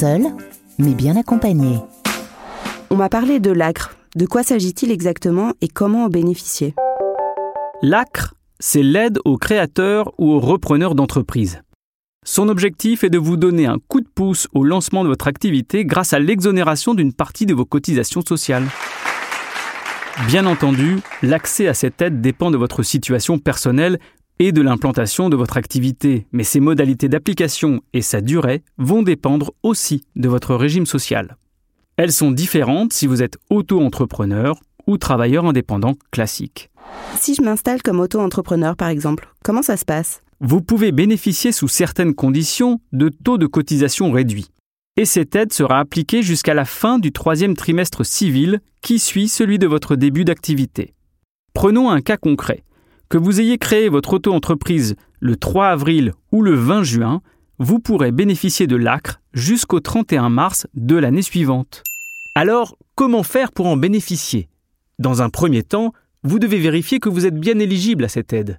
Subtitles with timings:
[0.00, 0.22] seul,
[0.78, 1.78] mais bien accompagné.
[2.88, 3.96] On m'a parlé de l'ACRE.
[4.16, 6.74] De quoi s'agit-il exactement et comment en bénéficier?
[7.82, 11.60] L'ACRE, c'est l'aide aux créateurs ou aux repreneurs d'entreprise.
[12.24, 15.84] Son objectif est de vous donner un coup de pouce au lancement de votre activité
[15.84, 18.68] grâce à l'exonération d'une partie de vos cotisations sociales.
[20.26, 23.98] Bien entendu, l'accès à cette aide dépend de votre situation personnelle
[24.40, 29.52] et de l'implantation de votre activité, mais ses modalités d'application et sa durée vont dépendre
[29.62, 31.36] aussi de votre régime social.
[31.98, 36.70] Elles sont différentes si vous êtes auto-entrepreneur ou travailleur indépendant classique.
[37.16, 40.22] Si je m'installe comme auto-entrepreneur par exemple, comment ça se passe?
[40.40, 44.48] Vous pouvez bénéficier sous certaines conditions de taux de cotisation réduits.
[44.96, 49.58] Et cette aide sera appliquée jusqu'à la fin du troisième trimestre civil qui suit celui
[49.58, 50.94] de votre début d'activité.
[51.52, 52.64] Prenons un cas concret.
[53.10, 57.22] Que vous ayez créé votre auto-entreprise le 3 avril ou le 20 juin,
[57.58, 61.82] vous pourrez bénéficier de l'ACRE jusqu'au 31 mars de l'année suivante.
[62.36, 64.48] Alors, comment faire pour en bénéficier?
[65.00, 68.58] Dans un premier temps, vous devez vérifier que vous êtes bien éligible à cette aide.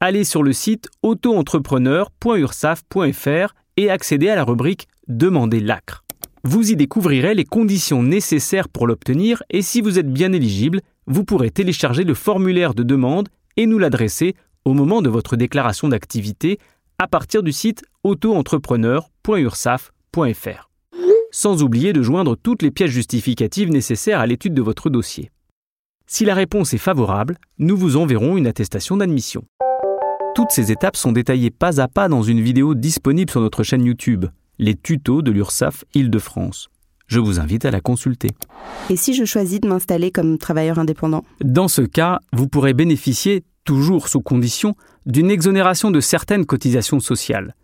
[0.00, 6.02] Allez sur le site auto-entrepreneur.ursaf.fr et accédez à la rubrique Demandez l'ACRE.
[6.44, 11.24] Vous y découvrirez les conditions nécessaires pour l'obtenir et si vous êtes bien éligible, vous
[11.24, 16.58] pourrez télécharger le formulaire de demande et nous l'adresser au moment de votre déclaration d'activité
[16.98, 20.70] à partir du site auto-entrepreneur.ursaf.fr.
[21.30, 25.30] Sans oublier de joindre toutes les pièces justificatives nécessaires à l'étude de votre dossier.
[26.06, 29.44] Si la réponse est favorable, nous vous enverrons une attestation d'admission.
[30.34, 33.84] Toutes ces étapes sont détaillées pas à pas dans une vidéo disponible sur notre chaîne
[33.84, 34.26] YouTube,
[34.58, 36.68] les tutos de l'URSAF Île-de-France.
[37.06, 38.30] Je vous invite à la consulter.
[38.90, 41.24] Et si je choisis de m'installer comme travailleur indépendant?
[41.40, 44.74] Dans ce cas, vous pourrez bénéficier, toujours sous condition,
[45.06, 47.54] d'une exonération de certaines cotisations sociales.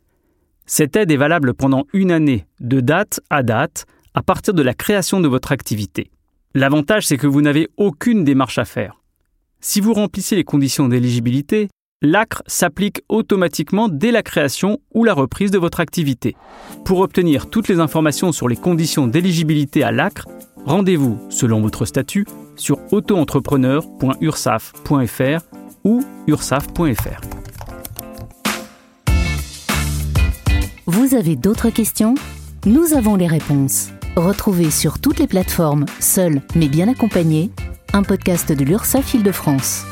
[0.67, 4.75] Cette aide est valable pendant une année, de date à date, à partir de la
[4.75, 6.11] création de votre activité.
[6.55, 9.01] L'avantage, c'est que vous n'avez aucune démarche à faire.
[9.61, 11.69] Si vous remplissez les conditions d'éligibilité,
[12.01, 16.37] l'ACRE s'applique automatiquement dès la création ou la reprise de votre activité.
[16.85, 20.29] Pour obtenir toutes les informations sur les conditions d'éligibilité à l'ACRE,
[20.65, 22.25] rendez-vous, selon votre statut,
[22.57, 25.41] sur autoentrepreneur.ursaf.fr
[25.85, 27.21] ou ursaf.fr.
[30.87, 32.15] Vous avez d'autres questions?
[32.67, 33.89] Nous avons les réponses.
[34.17, 37.51] Retrouvez sur toutes les plateformes, seul mais bien accompagné,
[37.93, 39.85] un podcast de l'URSAF Île-de-France.